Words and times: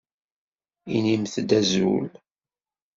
Inimt-d 0.95 1.49
azul. 1.59 2.07